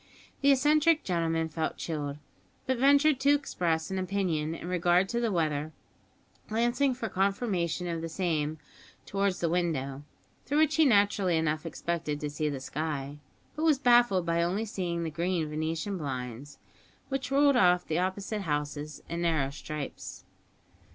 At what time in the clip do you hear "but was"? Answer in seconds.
13.55-13.77